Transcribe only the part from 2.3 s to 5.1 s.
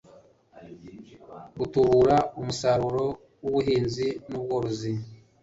umusaruro w'ubuhinzi n'ubworozi